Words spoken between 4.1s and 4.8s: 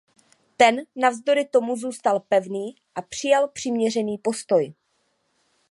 postoj.